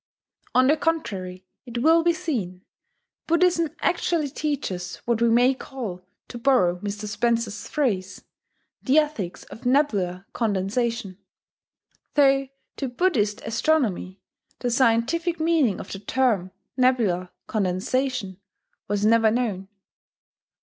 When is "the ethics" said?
8.81-9.43